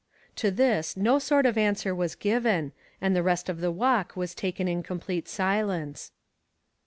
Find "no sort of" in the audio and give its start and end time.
0.97-1.59